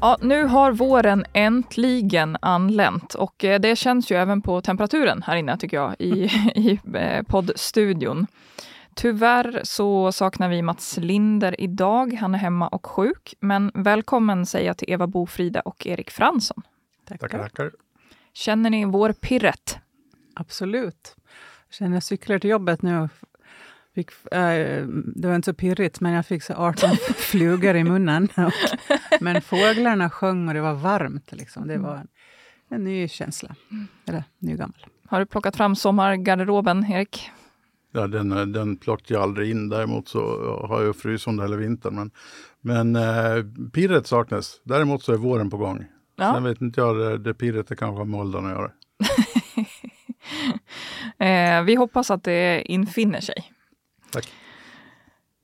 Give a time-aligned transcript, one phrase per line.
[0.00, 5.36] Ja, nu har våren äntligen anlänt och eh, det känns ju även på temperaturen här
[5.36, 6.10] inne tycker jag i,
[6.54, 8.26] i eh, poddstudion.
[8.94, 12.12] Tyvärr så saknar vi Mats Linder idag.
[12.20, 13.34] Han är hemma och sjuk.
[13.40, 16.62] Men välkommen säger jag till Eva Bofrida och Erik Fransson.
[17.08, 17.28] Tackar.
[17.28, 17.72] tackar.
[18.32, 19.78] Känner ni vår pirret?
[20.34, 21.16] Absolut.
[21.68, 23.08] Jag känner jag cyklar till jobbet nu.
[23.96, 28.28] Fick, äh, det var inte så pirrigt, men jag fick så 18 flugor i munnen.
[29.20, 31.32] men fåglarna sjöng och det var varmt.
[31.32, 31.68] Liksom.
[31.68, 32.08] Det var en,
[32.68, 33.54] en ny känsla.
[34.06, 34.86] Eller ny gammal.
[35.06, 37.30] Har du plockat fram sommargarderoben, Erik?
[37.92, 39.68] Ja, den, den plockade jag aldrig in.
[39.68, 40.20] Däremot så
[40.68, 41.94] har jag fryst under hela vintern.
[41.94, 42.10] Men,
[42.60, 44.60] men eh, pirret saknas.
[44.64, 45.84] Däremot så är våren på gång.
[46.16, 46.34] Ja.
[46.34, 48.70] Sen vet inte jag, det, det pirret det kanske har med åldern att göra.
[51.58, 53.52] eh, vi hoppas att det infinner sig.
[54.16, 54.32] Tack.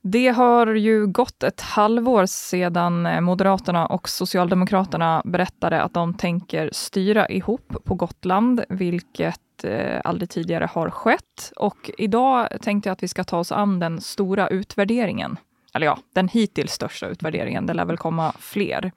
[0.03, 6.71] Det har ju gått ett halvår sedan eh, Moderaterna och Socialdemokraterna berättade att de tänker
[6.73, 11.53] styra ihop på Gotland, vilket eh, aldrig tidigare har skett.
[11.57, 15.37] Och idag tänkte jag att vi ska ta oss an den stora utvärderingen.
[15.75, 17.67] Eller ja, den hittills största utvärderingen.
[17.67, 18.93] Det lär väl komma fler.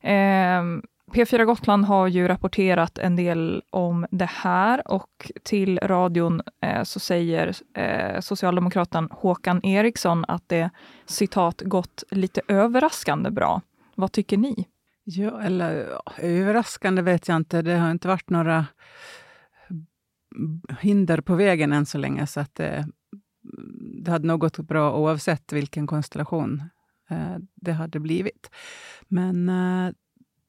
[0.00, 0.62] Eh,
[1.12, 7.00] P4 Gotland har ju rapporterat en del om det här och till radion eh, så
[7.00, 10.70] säger eh, socialdemokraten Håkan Eriksson att det
[11.06, 13.60] citat gått lite överraskande bra.
[13.94, 14.68] Vad tycker ni?
[15.04, 17.62] Ja, eller överraskande vet jag inte.
[17.62, 18.66] Det har inte varit några
[20.80, 22.86] hinder på vägen än så länge, så att det,
[24.04, 26.62] det hade nog gått bra oavsett vilken konstellation
[27.10, 28.50] eh, det hade blivit.
[29.08, 29.92] Men eh,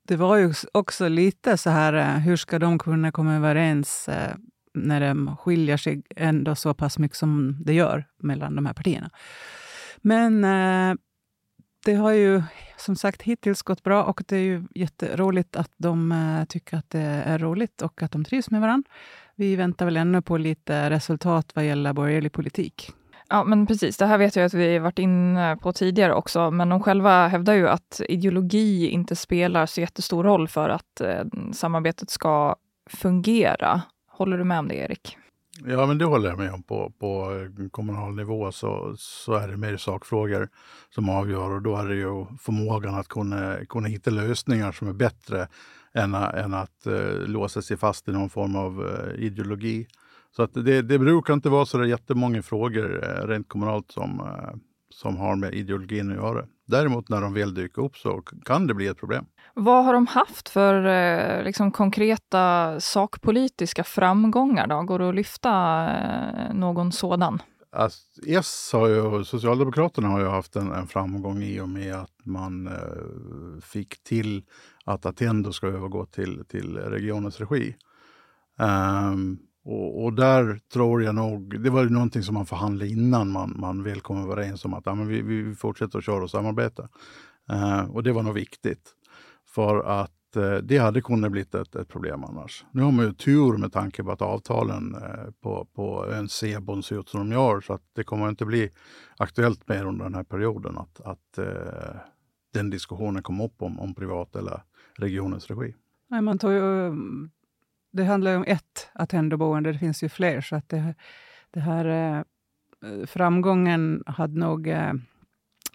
[0.08, 4.36] det var ju också lite så här, eh, hur ska de kunna komma överens eh,
[4.74, 9.10] när de skiljer sig ändå så pass mycket som det gör mellan de här partierna.
[9.98, 10.96] Men eh,
[11.86, 12.44] det har ju
[12.78, 17.00] som sagt hittills gått bra och det är ju jätteroligt att de tycker att det
[17.00, 18.90] är roligt och att de trivs med varandra.
[19.36, 22.92] Vi väntar väl ännu på lite resultat vad gäller borgerlig politik.
[23.34, 23.98] Ja, men precis.
[23.98, 27.54] Det här vet jag att vi varit inne på tidigare också, men de själva hävdar
[27.54, 31.24] ju att ideologi inte spelar så jättestor roll för att eh,
[31.54, 32.56] samarbetet ska
[32.90, 33.82] fungera.
[34.08, 35.18] Håller du med om det, Erik?
[35.66, 36.64] Ja, men det håller jag med om.
[36.64, 40.50] På, på eh, kommunal nivå så, så är det mer sakfrågor
[40.90, 44.94] som avgör och då är det ju förmågan att kunna, kunna hitta lösningar som är
[44.94, 45.48] bättre
[45.94, 49.88] än, än att eh, låsa sig fast i någon form av eh, ideologi.
[50.36, 54.38] Så att det, det brukar inte vara så där jättemånga frågor uh, rent kommunalt som,
[54.90, 56.46] som har med ideologin att göra.
[56.68, 59.26] Däremot när de väl dyker upp så kan det bli ett problem.
[59.54, 64.68] Vad har de haft för liksom, konkreta sakpolitiska framgångar?
[64.68, 64.82] Då?
[64.82, 65.88] Går det att lyfta
[66.54, 67.42] någon sådan?
[67.76, 72.26] Alltså, S har ju, Socialdemokraterna har ju haft en, en framgång i och med att
[72.26, 74.44] man eh, fick till
[74.86, 77.76] att Attendo ska övergå till, till regionens regi.
[78.60, 83.32] Um, och, och, där tror jag nog, det var ju någonting som man förhandlade innan
[83.32, 86.30] man, man väl kom överens om att ja, men vi, vi fortsätter att köra och
[86.30, 86.90] samarbeta.
[87.52, 88.94] Uh, och det var nog viktigt.
[89.48, 92.66] För att uh, det hade kunnat bli ett, ett problem annars.
[92.72, 96.84] Nu har man ju tur med tanke på att avtalen uh, på, på ön Sebon
[96.84, 98.70] ser ut som de gör, så att det kommer inte bli
[99.18, 101.40] aktuellt mer under den här perioden att, att
[102.54, 104.64] den diskussionen kom upp om, om privat eller
[104.98, 105.76] regionens regi.
[106.10, 106.92] Nej, man tar ju,
[107.94, 110.42] det handlar ju om ett Attendo-boende, det finns ju fler.
[110.42, 110.96] Så att det,
[111.52, 114.94] det här eh, framgången hade nog eh,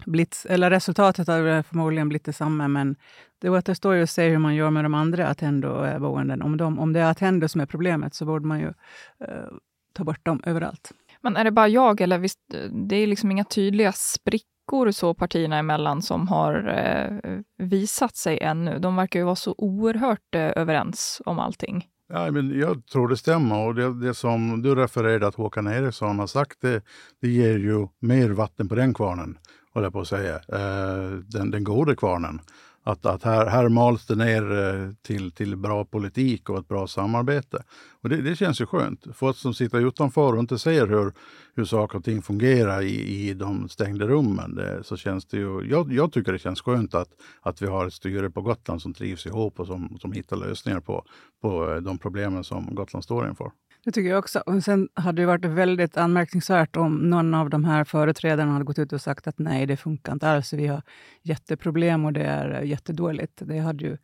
[0.05, 2.95] blivit, eller resultatet hade förmodligen blivit detsamma, men
[3.39, 6.41] det återstår ju att se hur man gör med de andra Attendo-boenden.
[6.41, 8.73] Om, de, om det är Attendo som är problemet så borde man ju
[9.19, 9.47] eh,
[9.93, 10.91] ta bort dem överallt.
[11.21, 12.39] Men är det bara jag, eller visst,
[12.71, 18.39] det är liksom inga tydliga sprickor sprickor så partierna emellan som har eh, visat sig
[18.41, 18.79] ännu.
[18.79, 21.87] De verkar ju vara så oerhört eh, överens om allting.
[22.13, 26.19] Ja, men jag tror det stämmer och det, det som du refererade att Håkan Eriksson
[26.19, 26.81] har sagt, det,
[27.21, 29.37] det ger ju mer vatten på den kvarnen,
[29.73, 30.35] håller jag på att säga.
[30.35, 32.41] Eh, den, den goda kvarnen.
[32.89, 36.87] Att, att här, här mals det ner eh, till, till bra politik och ett bra
[36.87, 37.63] samarbete.
[38.01, 39.05] Och det, det känns ju skönt.
[39.13, 41.13] För oss som sitter utanför och inte ser hur,
[41.55, 45.69] hur saker och ting fungerar i, i de stängda rummen, det, så känns det ju...
[45.69, 47.09] Jag, jag tycker det känns skönt att,
[47.41, 50.79] att vi har ett styre på Gotland som trivs ihop och som, som hittar lösningar
[50.79, 51.05] på,
[51.41, 53.51] på eh, de problemen som Gotland står inför.
[53.83, 54.39] Det tycker jag också.
[54.39, 58.79] Och sen hade det varit väldigt anmärkningsvärt om någon av de här företrädarna hade gått
[58.79, 60.53] ut och sagt att nej, det funkar inte alls.
[60.53, 60.81] Vi har
[61.21, 63.33] jätteproblem och det är jättedåligt.
[63.45, 63.97] Det hade ju,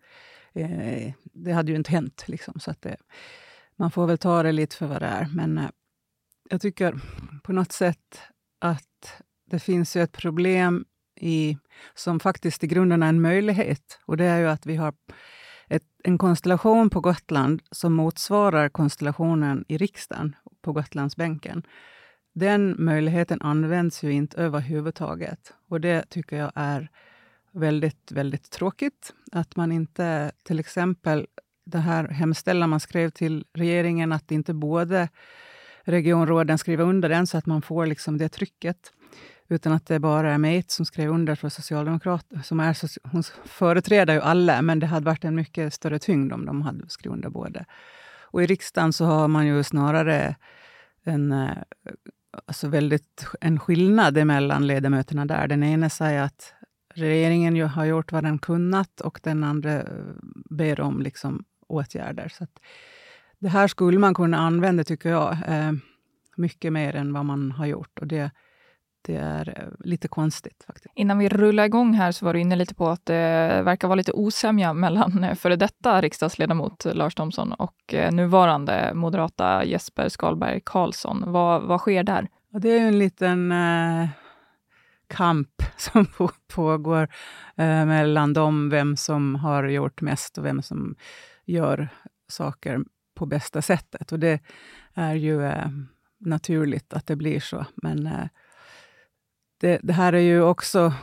[0.54, 2.24] eh, det hade ju inte hänt.
[2.28, 2.60] Liksom.
[2.60, 2.98] Så att det,
[3.76, 5.28] man får väl ta det lite för vad det är.
[5.34, 5.70] Men eh,
[6.50, 7.00] jag tycker
[7.44, 8.22] på något sätt
[8.60, 10.86] att det finns ju ett problem
[11.16, 11.58] i,
[11.94, 14.00] som faktiskt i grunden är en möjlighet.
[14.06, 14.94] Och det är ju att vi har
[16.08, 21.64] en konstellation på Gotland som motsvarar konstellationen i riksdagen på Gotlandsbänken.
[22.34, 25.54] Den möjligheten används ju inte överhuvudtaget.
[25.70, 26.90] Och det tycker jag är
[27.52, 29.14] väldigt, väldigt tråkigt.
[29.32, 31.28] Att man inte, till exempel,
[31.66, 35.10] det här hemställan man skrev till regeringen, att inte både
[35.82, 38.92] regionråden skriver under den, så att man får liksom det trycket
[39.48, 42.44] utan att det bara är Meit som skrev under för Socialdemokraterna.
[42.44, 42.78] Som är,
[43.12, 46.90] hon företräder ju alla, men det hade varit en mycket större tyngd om de hade
[46.90, 47.66] skrivit under båda.
[48.22, 50.36] Och i riksdagen så har man ju snarare
[51.04, 51.58] en, eh,
[52.46, 55.48] alltså väldigt, en skillnad mellan ledamöterna där.
[55.48, 56.54] Den ena säger att
[56.94, 59.84] regeringen ju har gjort vad den kunnat och den andra eh,
[60.50, 62.28] ber om liksom åtgärder.
[62.28, 62.48] Så
[63.40, 65.72] det här skulle man kunna använda, tycker jag, eh,
[66.38, 68.00] mycket mer än vad man har gjort.
[68.00, 68.32] Och det,
[69.06, 70.64] det är eh, lite konstigt.
[70.68, 70.94] faktiskt.
[70.96, 73.96] Innan vi rullar igång här så var du inne lite på att det verkar vara
[73.96, 80.62] lite osämja mellan eh, före detta riksdagsledamot Lars Thomsson och eh, nuvarande moderata Jesper Skalberg
[80.66, 81.24] Karlsson.
[81.28, 82.28] Vad, vad sker där?
[82.52, 84.08] Ja, det är en liten eh,
[85.08, 86.06] kamp som
[86.48, 87.08] pågår
[87.56, 90.96] eh, mellan dem, vem som har gjort mest och vem som
[91.46, 91.90] gör
[92.28, 92.80] saker
[93.16, 94.12] på bästa sättet.
[94.12, 94.40] Och det
[94.94, 95.68] är ju eh,
[96.20, 97.66] naturligt att det blir så.
[97.76, 98.30] Men
[99.58, 100.94] det, det, här är ju också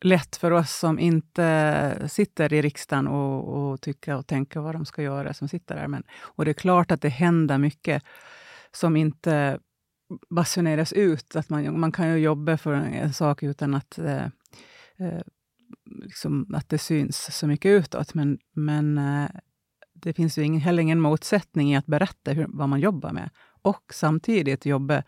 [0.00, 4.84] lätt för oss som inte sitter i riksdagen och, och tycker och tänker vad de
[4.84, 5.88] ska göra, som sitter där.
[5.88, 8.02] Men, och det är klart att det händer mycket
[8.72, 9.58] som inte
[10.30, 11.36] basuneras ut.
[11.36, 14.24] Att man, man kan ju jobba för en sak utan att, eh,
[14.96, 15.22] eh,
[15.86, 18.14] liksom, att det syns så mycket utåt.
[18.14, 19.30] Men, men eh,
[19.94, 23.30] det finns ju ingen, heller ingen motsättning i att berätta hur, vad man jobbar med
[23.62, 25.02] och samtidigt jobba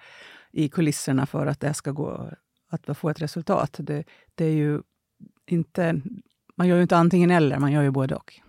[0.52, 2.30] i kulisserna för att det ska gå
[2.74, 3.76] att få ett resultat.
[3.78, 4.04] Det,
[4.34, 4.82] det är ju
[5.46, 6.00] inte,
[6.56, 8.40] man gör ju inte antingen eller, man gör ju både och.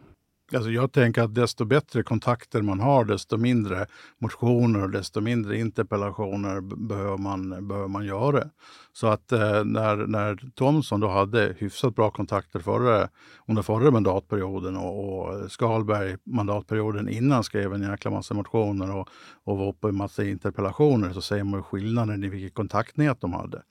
[0.54, 3.86] Alltså jag tänker att desto bättre kontakter man har, desto mindre
[4.20, 8.50] motioner och desto mindre interpellationer behöver man, behöver man göra.
[8.94, 13.10] Så att eh, när, när Thomsson då hade hyfsat bra kontakter förra,
[13.48, 19.10] under förra mandatperioden och, och Skalberg mandatperioden innan skrev en jäkla massa motioner och,
[19.44, 23.62] och var uppe i massa interpellationer så ser man skillnaden i vilket kontaktnät de hade.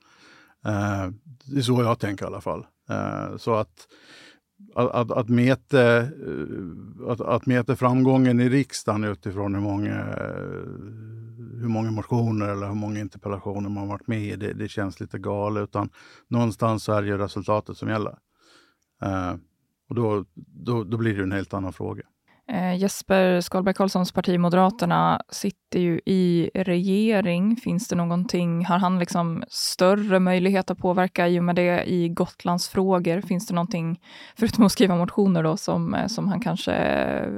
[0.65, 1.09] Eh,
[1.45, 2.65] det är så jag tänker i alla fall.
[2.89, 3.87] Eh, så att,
[4.75, 6.07] att, att, mäta, eh,
[7.07, 10.03] att, att mäta framgången i riksdagen utifrån hur många,
[11.61, 15.19] hur många motioner eller hur många interpellationer man varit med i, det, det känns lite
[15.19, 15.63] galet.
[15.63, 15.89] Utan
[16.27, 18.17] någonstans så är det ju resultatet som gäller.
[19.89, 22.03] och då, då, då blir det en helt annan fråga.
[22.55, 27.55] Eh, Jesper Skalberg Karlssons parti Moderaterna sitter ju i regering.
[27.55, 32.09] Finns det någonting, har han liksom större möjlighet att påverka i och med det i
[32.09, 33.21] Gotlands frågor?
[33.21, 34.01] Finns det någonting,
[34.37, 37.29] förutom att skriva motioner då, som, eh, som han kanske eh,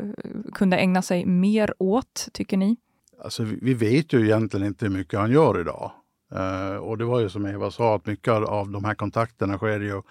[0.53, 2.77] kunde ägna sig mer åt, tycker ni?
[3.23, 5.91] Alltså, vi vet ju egentligen inte hur mycket han gör idag.
[6.35, 9.79] Eh, och det var ju som Eva sa, att mycket av de här kontakterna sker
[9.79, 10.01] ju,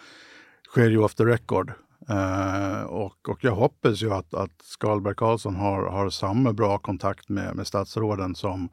[0.70, 1.72] sker ju off the record.
[2.10, 7.28] Uh, och, och jag hoppas ju att, att Skalberg Karlsson har, har samma bra kontakt
[7.28, 8.68] med, med statsråden som,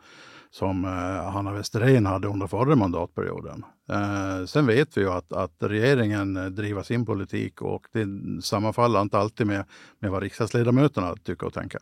[0.52, 3.66] som uh, Hanna Westerén hade under förra mandatperioden.
[3.92, 8.06] Uh, sen vet vi ju att, att regeringen driver sin politik och det
[8.44, 9.66] sammanfaller inte alltid med,
[10.00, 11.82] med vad riksdagsledamöterna tycker och tänker.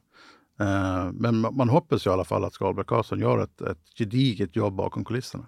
[1.13, 4.75] men man hoppas ju i alla fall att Skalberg Karlsson gör ett, ett gediget jobb
[4.75, 5.45] bakom kulisserna.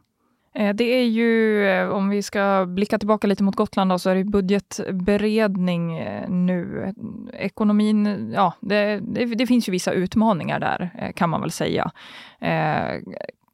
[0.55, 4.09] Eh, det är ju, eh, om vi ska blicka tillbaka lite mot Gotland, då, så
[4.09, 6.93] är det budgetberedning eh, nu.
[7.33, 11.91] Ekonomin, ja, det, det, det, finns ju vissa utmaningar där, kan man väl säga.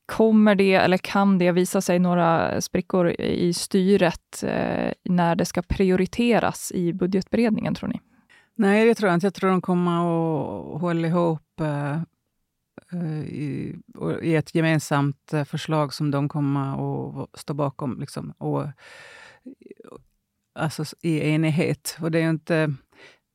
[0.05, 4.43] Kommer det, eller kan det visa sig några sprickor i styret
[5.03, 7.99] när det ska prioriteras i budgetberedningen, tror ni?
[8.55, 9.25] Nej, det tror jag inte.
[9.25, 11.61] Jag tror de kommer att hålla ihop
[12.91, 13.75] Eh, i,
[14.21, 17.99] i ett gemensamt eh, förslag som de kommer att stå bakom.
[17.99, 18.69] Liksom, och, eh,
[20.55, 21.97] alltså, I enighet.
[22.01, 22.73] Och det är inte,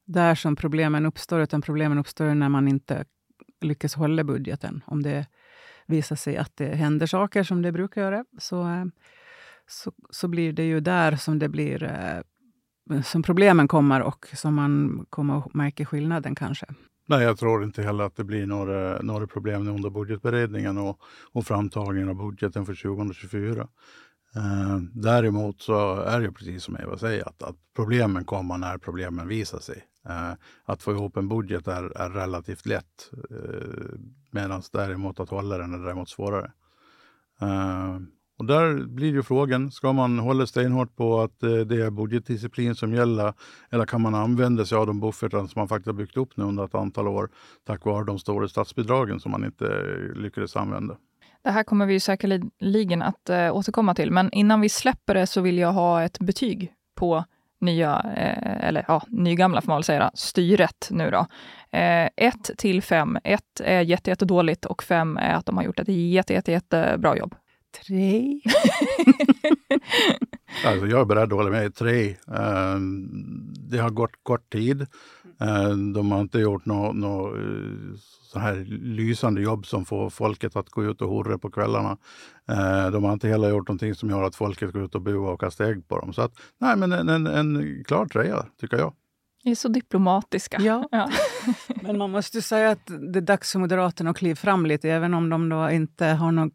[0.06, 3.04] där som problemen uppstår, utan problemen uppstår när man inte
[3.61, 4.82] lyckas hålla budgeten.
[4.87, 5.26] Om det
[5.87, 8.90] visar sig att det händer saker som det brukar göra, så,
[9.66, 12.23] så, så blir det ju där som det blir
[13.04, 16.66] som problemen kommer och som man kommer att märka skillnaden kanske.
[17.06, 21.00] Nej, jag tror inte heller att det blir några, några problem under budgetberedningen och,
[21.32, 23.68] och framtagningen av budgeten för 2024.
[24.37, 29.28] Eh, däremot så är det precis som Eva säger, att, att problemen kommer när problemen
[29.28, 29.84] visar sig.
[30.08, 30.32] Eh,
[30.64, 33.99] att få ihop en budget är, är relativt lätt, eh,
[34.30, 36.52] medan däremot att hålla den är däremot svårare.
[37.40, 37.99] Eh,
[38.38, 42.75] och där blir ju frågan, ska man hålla stenhårt på att eh, det är budgetdisciplin
[42.75, 43.33] som gäller
[43.71, 46.45] eller kan man använda sig av de buffertar som man faktiskt har byggt upp nu
[46.45, 47.31] under ett antal år
[47.67, 50.97] tack vare de stora statsbidragen som man inte eh, lyckades använda?
[51.45, 55.41] Det här kommer vi säkerligen att eh, återkomma till, men innan vi släpper det så
[55.41, 57.25] vill jag ha ett betyg på
[57.61, 61.26] nya, eh, eller ja, nygamla får man väl säga, styret nu då.
[61.71, 63.19] 1 eh, till 5.
[63.25, 66.53] 1 är jätte, jätte dåligt och 5 är att de har gjort ett jätte, jätte,
[66.53, 67.35] jättebra jobb.
[67.83, 68.40] Tre.
[70.66, 71.75] alltså jag är beredd att hålla med.
[71.75, 72.09] Tre.
[72.11, 72.78] Eh,
[73.71, 74.81] det har gått kort tid.
[75.40, 77.97] Eh, de har inte gjort något no, eh,
[78.33, 81.97] så här lysande jobb som får folket att gå ut och hurra på kvällarna.
[82.93, 85.40] De har inte heller gjort någonting som gör att folket går ut och buar och
[85.40, 86.12] kastar ägg på dem.
[86.12, 88.93] Så att, nej, men en, en, en klar trea, tycker jag.
[89.44, 90.60] Ni är så diplomatiska.
[90.60, 90.88] Ja.
[90.90, 91.10] ja.
[91.82, 94.90] Men man måste säga att det är dags för Moderaterna att kliva fram lite.
[94.90, 96.50] Även om de då inte har no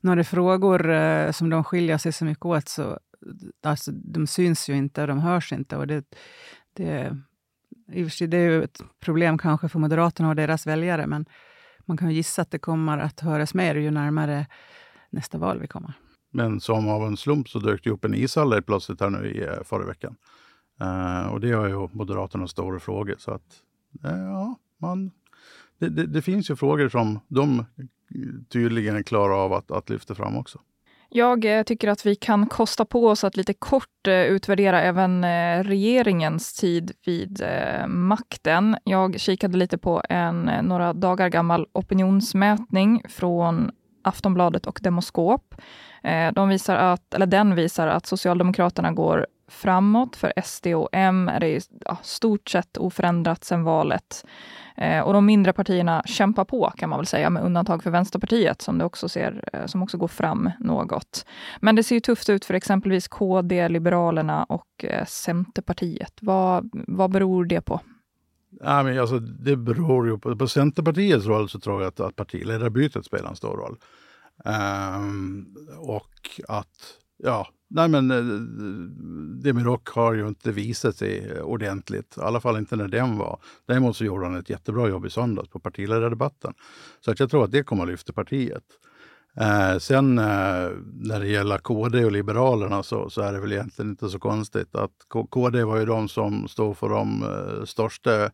[0.00, 2.68] några frågor eh, som de skiljer sig så mycket åt.
[2.68, 2.98] Så,
[3.62, 5.76] alltså, de syns ju inte och de hörs inte.
[5.76, 6.04] Och det,
[6.72, 7.16] det,
[8.26, 11.06] det är ju ett problem kanske för Moderaterna och deras väljare.
[11.06, 11.26] Men
[11.86, 14.46] man kan gissa att det kommer att höras mer ju närmare
[15.10, 15.92] nästa val vi kommer.
[16.32, 19.42] Men som av en slump så dök det upp en ishall plötsligt här nu i
[19.42, 20.16] eh, förra veckan.
[20.82, 23.14] Uh, och det har ju Moderaterna stora frågor.
[23.18, 23.62] Så att,
[24.04, 25.10] uh, ja, man,
[25.78, 27.64] det, det, det, finns ju frågor som de
[28.48, 30.60] tydligen klarar av att, att lyfta fram också.
[31.08, 35.24] Jag eh, tycker att vi kan kosta på oss att lite kort utvärdera även
[35.64, 37.42] regeringens tid vid
[37.86, 38.76] makten.
[38.84, 43.70] Jag kikade lite på en några dagar gammal opinionsmätning från
[44.02, 45.54] Aftonbladet och Demoskop.
[46.32, 50.16] De visar att, eller den visar att Socialdemokraterna går framåt.
[50.16, 54.24] För SD och M är det ja, stort sett oförändrat sedan valet.
[54.76, 58.62] Eh, och de mindre partierna kämpar på kan man väl säga, med undantag för Vänsterpartiet
[58.62, 61.26] som, det också ser, eh, som också går fram något.
[61.60, 66.12] Men det ser ju tufft ut för exempelvis KD, Liberalerna och eh, Centerpartiet.
[66.20, 67.80] Vad, vad beror det på?
[68.60, 72.16] Ja, men alltså, det beror ju på, på Centerpartiets roll så tror jag att, att
[72.16, 73.76] partiledarbytet spelar en stor roll.
[74.44, 82.16] Um, och att Ja, nej men eh, Demirock Demirok har ju inte visat sig ordentligt.
[82.18, 83.40] I alla fall inte när den var.
[83.66, 86.54] Däremot så gjorde han ett jättebra jobb i söndags på partiledardebatten.
[87.00, 88.64] Så att jag tror att det kommer att lyfta partiet.
[89.40, 93.90] Eh, sen eh, när det gäller KD och Liberalerna så, så, är det väl egentligen
[93.90, 94.90] inte så konstigt att
[95.30, 98.30] KD var ju de som stod för de eh, största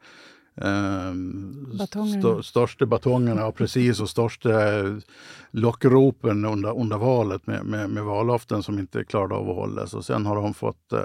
[0.56, 4.50] st största batongerna, och precis, och största
[5.50, 9.94] lockropen under, under valet med, med, med vallöften som inte klarade av att hållas.
[9.94, 11.00] Och sen har de fått eh,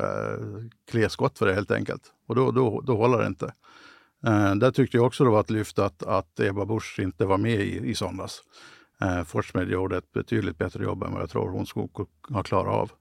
[0.92, 2.02] klä skott för det helt enkelt.
[2.28, 3.54] Och då, då, då håller det inte.
[4.26, 7.38] Eh, där tyckte jag också det var ett lyft att, att Ebba Busch inte var
[7.38, 8.42] med i, i söndags.
[9.02, 11.88] Eh, Forssmed gjorde ett betydligt bättre jobb än vad jag tror hon skulle
[12.30, 12.92] ha klarat av.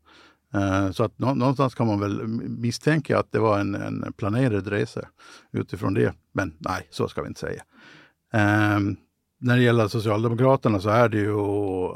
[0.55, 5.09] Eh, så att någonstans kan man väl misstänka att det var en, en planerad resa
[5.53, 6.15] utifrån det.
[6.33, 7.63] Men nej, så ska vi inte säga.
[8.77, 8.97] Um,
[9.41, 11.39] när det gäller Socialdemokraterna så är det ju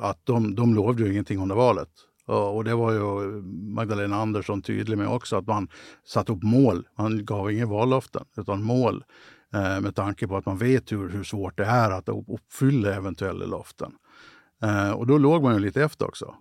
[0.01, 1.89] att de, de lovade ju ingenting under valet.
[2.27, 3.01] Och, och det var ju
[3.75, 5.69] Magdalena Andersson tydlig med också, att man
[6.07, 6.87] satte upp mål.
[6.99, 9.05] Man gav inga vallöften, utan mål.
[9.55, 13.47] Eh, med tanke på att man vet hur, hur svårt det är att uppfylla eventuella
[13.47, 13.93] löften.
[14.63, 16.35] Eh, och då låg man ju lite efter också.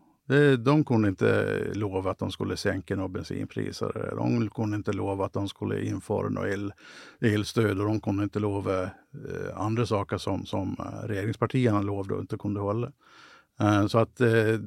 [0.59, 4.13] De kunde inte lova att de skulle sänka några bensinpriser.
[4.15, 6.73] De kunde inte lova att de skulle införa något el,
[7.21, 8.89] elstöd och de kunde inte lova eh,
[9.55, 12.91] andra saker som, som eh, regeringspartierna lovade och inte kunde hålla.
[13.59, 14.59] Eh, så att eh,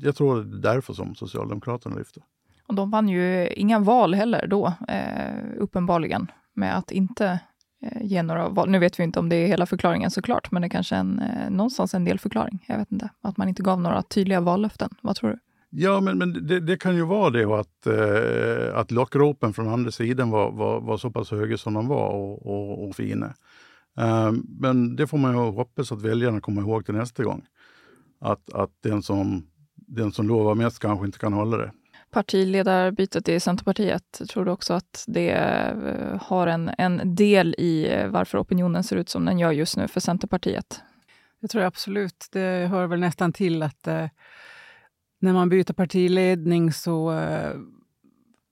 [0.00, 2.22] jag tror det är därför som Socialdemokraterna lyfter.
[2.66, 7.40] Och de vann ju inga val heller då, eh, uppenbarligen, med att inte
[7.82, 8.70] Eh, ge några val.
[8.70, 11.00] Nu vet vi inte om det är hela förklaringen såklart, men det är kanske är
[11.00, 12.64] en, eh, någonstans en delförklaring.
[12.68, 13.10] Jag vet inte.
[13.20, 14.90] Att man inte gav några tydliga vallöften.
[15.00, 15.38] Vad tror du?
[15.74, 19.68] Ja, men, men det, det, kan ju vara det och att, eh, att lockropen från
[19.68, 23.34] andra sidan var, var, var så pass höga som de var och, och, och fina.
[23.98, 27.44] Eh, men det får man ju hoppas att väljarna kommer ihåg till nästa gång.
[28.20, 31.72] Att, att den, som, den som lovar mest kanske inte kan hålla det
[32.12, 38.08] partiledarbytet i Centerpartiet, tror du också att det eh, har en, en del i eh,
[38.08, 40.80] varför opinionen ser ut som den gör just nu för Centerpartiet?
[41.40, 42.28] Det tror jag absolut.
[42.32, 44.06] Det hör väl nästan till att eh,
[45.20, 47.54] när man byter partiledning så, eh,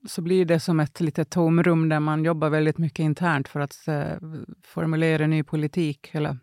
[0.09, 3.89] så blir det som ett litet tomrum där man jobbar väldigt mycket internt för att
[3.89, 4.17] eh,
[4.63, 6.11] formulera ny politik.
[6.13, 6.37] Eller,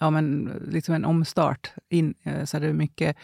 [0.00, 1.72] ja, men liksom en omstart.
[1.88, 3.16] In, eh, så det är mycket,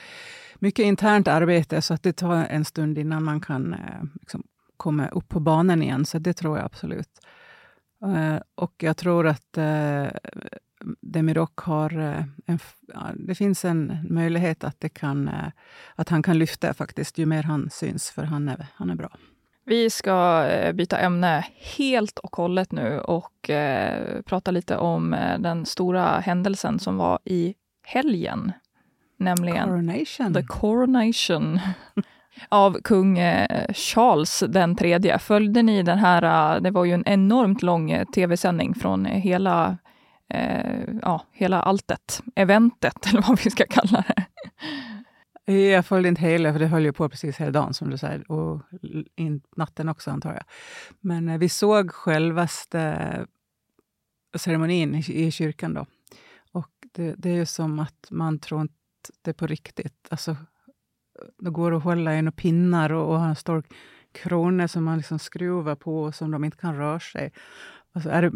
[0.58, 4.42] mycket internt arbete, så att det tar en stund innan man kan eh, liksom,
[4.76, 6.04] komma upp på banan igen.
[6.04, 7.20] Så det tror jag absolut.
[8.04, 9.58] Eh, och jag tror att
[11.00, 11.92] Demirok har...
[12.46, 12.58] En,
[13.14, 15.30] det finns en möjlighet att, det kan,
[15.94, 19.10] att han kan lyfta faktiskt, ju mer han syns, för han är, han är bra.
[19.72, 21.44] Vi ska eh, byta ämne
[21.76, 27.18] helt och hållet nu och eh, prata lite om eh, den stora händelsen som var
[27.24, 27.54] i
[27.86, 28.52] helgen.
[29.16, 30.34] Nämligen Coronation.
[30.34, 31.60] The Coronation
[32.48, 33.18] av kung
[33.74, 35.18] Charles den tredje.
[35.18, 39.78] Följde ni den här, det var ju en enormt lång tv-sändning från hela
[40.28, 44.24] eh, ja, hela alltet, eventet eller vad vi ska kalla det.
[45.46, 47.98] Eh, jag följde inte hela, för det höll ju på precis hela dagen som du
[47.98, 48.30] säger.
[48.30, 48.62] Och
[49.16, 50.44] in, natten också antar jag.
[51.00, 55.86] Men eh, vi såg självaste eh, ceremonin i, i kyrkan då.
[56.52, 58.74] Och det, det är ju som att man tror inte
[59.22, 60.08] det på riktigt.
[60.10, 60.36] Alltså,
[61.38, 63.62] det går att hålla i pinnar och, och ha en stor
[64.12, 67.32] krona som man liksom skruvar på och som de inte kan röra sig.
[67.92, 68.32] Alltså är det,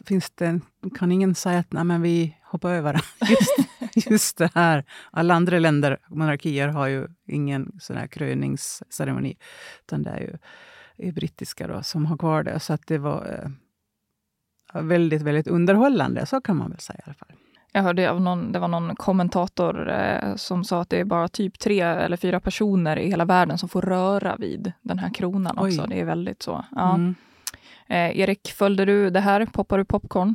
[0.06, 0.60] finns det,
[0.98, 2.94] kan ingen säga att nej, men vi hoppar över
[3.28, 3.56] just,
[4.10, 4.84] just det här?
[5.10, 9.36] Alla andra länder, monarkier, har ju ingen sån här kröningsceremoni.
[9.80, 10.38] Utan det är ju
[10.98, 12.60] är brittiska då, som har kvar det.
[12.60, 13.50] Så att det var
[14.74, 16.26] eh, väldigt, väldigt underhållande.
[16.26, 17.32] Så kan man väl säga i alla fall.
[17.72, 21.28] Jag hörde av någon, det var någon kommentator eh, som sa att det är bara
[21.28, 25.58] typ tre eller fyra personer i hela världen som får röra vid den här kronan
[25.58, 25.82] också.
[25.82, 25.88] Oj.
[25.88, 26.64] Det är väldigt så.
[26.74, 26.94] Ja.
[26.94, 27.14] Mm.
[27.88, 29.46] Eh, Erik, följde du det här?
[29.46, 30.34] Poppar du popcorn?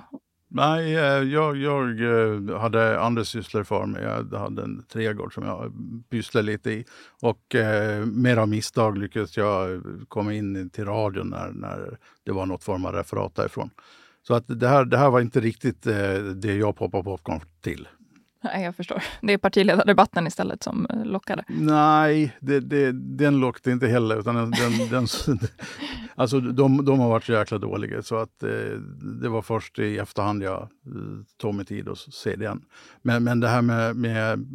[0.54, 4.04] Nej, eh, jag, jag eh, hade andra sysslor för mig.
[4.04, 5.74] Jag hade en trädgård som jag
[6.10, 6.86] pysslade lite i.
[7.22, 12.46] Och eh, mer av misstag lyckades jag komma in till radion när, när det var
[12.46, 13.70] något form av referat därifrån.
[14.28, 17.88] Så att det, här, det här var inte riktigt eh, det jag poppade popcorn till.
[18.44, 19.04] Nej, jag förstår.
[19.22, 21.44] Det är partiledardebatten istället som eh, lockade.
[21.48, 24.20] Nej, det, det, den lockade inte heller.
[24.20, 25.08] Utan den, den, den
[26.16, 28.50] alltså de, de har varit så jäkla dåliga så att eh,
[29.22, 30.70] det var först i efterhand jag eh,
[31.38, 32.66] tog mig tid att se den.
[33.02, 34.48] Men, men det här med, med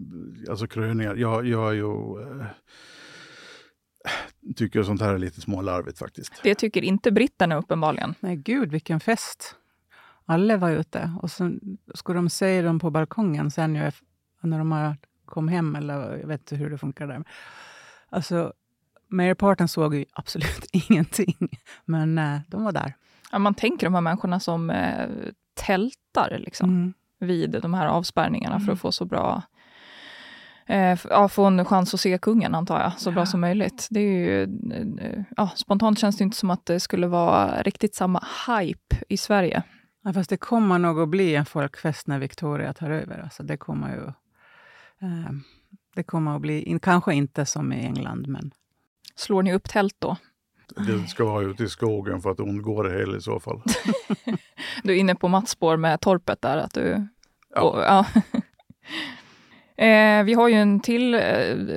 [0.51, 2.21] alltså kröningar, jag, jag är ju...
[2.21, 2.47] Eh,
[4.57, 6.33] tycker sånt här är lite smålarvigt faktiskt.
[6.43, 8.15] Det tycker inte britterna uppenbarligen.
[8.21, 9.57] Nej, gud vilken fest!
[10.27, 11.59] Alla var ute och så
[11.95, 13.73] skulle de se dem på balkongen sen
[14.41, 17.25] när de kom hem, eller jag vet inte hur det funkar där.
[18.11, 18.53] Alltså,
[19.09, 21.49] merparten såg ju absolut ingenting,
[21.85, 22.95] men eh, de var där.
[23.33, 25.09] Ja, man tänker de här människorna som eh,
[25.55, 26.95] tältar liksom, mm.
[27.19, 28.67] vid de här avspärrningarna mm.
[28.67, 28.81] för att mm.
[28.81, 29.43] få så bra
[30.67, 33.15] eh, ja, få en chans att se kungen, antar jag, så ja.
[33.15, 33.87] bra som möjligt.
[33.91, 34.43] Det är ju,
[35.01, 39.17] eh, ja, spontant känns det inte som att det skulle vara riktigt samma hype i
[39.17, 39.63] Sverige.
[40.07, 43.19] Ja, fast det kommer nog att bli en folkfest när Victoria tar över.
[43.19, 44.07] Alltså det kommer ju...
[45.09, 45.33] Eh,
[45.95, 48.51] det kommer att bli, kanske inte som i England, men...
[49.15, 50.17] Slår ni upp tält då?
[50.77, 53.63] Det ska vara ute i skogen för att undgå det hela i så fall.
[54.83, 57.07] du är inne på Mats spår med torpet där, att du...
[57.55, 57.63] Ja.
[57.63, 58.07] Och, ja.
[59.85, 61.21] eh, vi har ju en till, eh,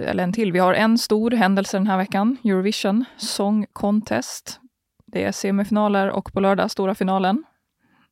[0.10, 4.60] eller en till, vi har en stor händelse den här veckan, Eurovision Song Contest.
[5.06, 7.44] Det är semifinaler och på lördag stora finalen.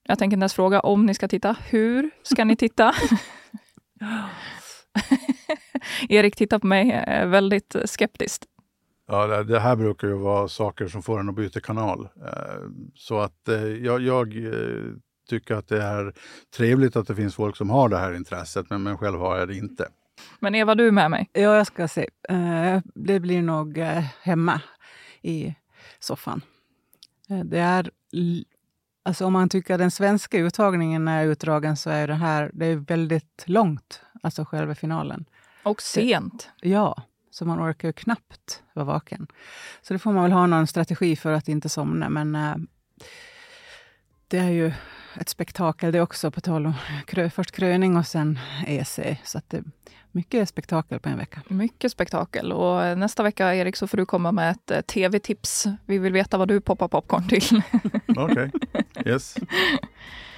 [0.09, 1.55] Jag tänker inte ens fråga om ni ska titta.
[1.69, 2.93] Hur ska ni titta?
[6.09, 8.45] Erik tittar på mig eh, väldigt skeptiskt.
[9.07, 12.09] Ja, det här brukar ju vara saker som får en att byta kanal.
[12.25, 12.63] Eh,
[12.95, 14.33] så att eh, jag, jag
[15.29, 16.13] tycker att det är
[16.57, 19.47] trevligt att det finns folk som har det här intresset, men, men själv har jag
[19.47, 19.87] det inte.
[20.39, 21.29] Men Eva, du är med mig?
[21.33, 22.09] Ja, jag ska se.
[22.95, 23.77] Det blir nog
[24.21, 24.61] hemma
[25.21, 25.55] i
[25.99, 26.41] soffan.
[27.45, 27.91] Det är
[29.07, 32.65] Alltså om man tycker att den svenska uttagningen är utdragen så är det här det
[32.65, 35.25] är väldigt långt, alltså själva finalen.
[35.63, 36.49] Och sent.
[36.61, 39.27] Ja, så man orkar knappt vara vaken.
[39.81, 42.09] Så det får man väl ha någon strategi för att inte somna.
[42.09, 42.55] Men äh,
[44.27, 44.73] det är ju
[45.21, 46.73] ett spektakel det också, på tal om
[47.05, 48.99] krö, först kröning och sen EC.
[49.23, 49.63] Så det är
[50.11, 51.41] mycket spektakel på en vecka.
[51.47, 52.51] Mycket spektakel.
[52.51, 55.67] Och nästa vecka, Erik, så får du komma med ett eh, tv-tips.
[55.85, 57.61] Vi vill veta vad du poppar popcorn till.
[58.07, 58.23] Okej.
[58.23, 58.49] Okay.
[59.05, 59.35] Yes.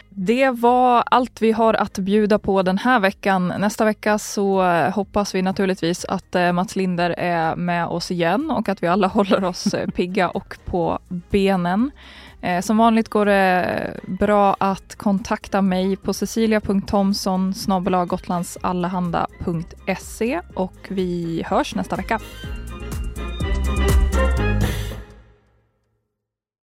[0.09, 3.47] Det var allt vi har att bjuda på den här veckan.
[3.47, 8.51] Nästa vecka så eh, hoppas vi naturligtvis att eh, Mats Linder är med oss igen
[8.51, 11.91] och att vi alla håller oss pigga och på benen.
[12.41, 17.53] Eh, som vanligt går det bra att kontakta mig på cecilia.thomson
[18.05, 22.19] gotlandallehanda.se och vi hörs nästa vecka.